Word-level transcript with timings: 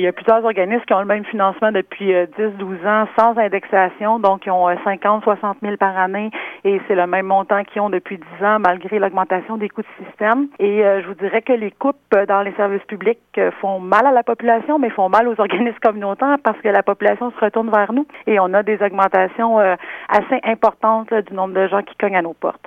Il 0.00 0.04
y 0.04 0.06
a 0.06 0.14
plusieurs 0.14 0.42
organismes 0.42 0.82
qui 0.86 0.94
ont 0.94 1.00
le 1.00 1.04
même 1.04 1.26
financement 1.26 1.72
depuis 1.72 2.14
euh, 2.14 2.24
10-12 2.38 2.88
ans 2.88 3.06
sans 3.18 3.36
indexation, 3.36 4.18
donc 4.18 4.46
ils 4.46 4.50
ont 4.50 4.66
50, 4.82 5.24
60 5.24 5.58
000 5.60 5.76
par 5.76 5.94
année 5.98 6.30
et 6.64 6.80
c'est 6.88 6.94
le 6.94 7.06
même 7.06 7.26
montant 7.26 7.62
qu'ils 7.64 7.82
ont 7.82 7.90
depuis 7.90 8.16
10 8.38 8.46
ans 8.46 8.58
malgré 8.60 8.98
l'augmentation 8.98 9.58
des 9.58 9.68
coûts 9.68 9.82
de 9.82 10.06
système. 10.06 10.48
Et 10.58 10.86
euh, 10.86 11.02
je 11.02 11.06
vous 11.06 11.14
dirais 11.16 11.42
que 11.42 11.52
les 11.52 11.70
coupes 11.70 11.98
euh, 12.14 12.24
dans 12.24 12.40
les 12.40 12.52
services 12.52 12.82
publics 12.84 13.38
font 13.60 13.78
mal 13.78 14.06
à 14.06 14.12
la 14.12 14.22
population, 14.22 14.78
mais 14.78 14.88
font 14.88 15.10
mal 15.10 15.28
aux 15.28 15.34
organismes 15.38 15.78
communautaires 15.82 16.38
parce 16.42 16.58
que 16.62 16.68
la 16.68 16.82
population 16.82 17.30
se 17.32 17.44
retourne 17.44 17.70
vers 17.70 17.92
nous 17.92 18.06
et 18.26 18.40
on 18.40 18.54
a 18.54 18.62
des 18.62 18.82
augmentations 18.82 19.58
assez 19.58 20.40
importantes 20.44 21.12
du 21.12 21.34
nombre 21.34 21.52
de 21.52 21.68
gens 21.68 21.82
qui 21.82 21.94
cognent 21.96 22.16
à 22.16 22.22
nos 22.22 22.32
portes. 22.32 22.66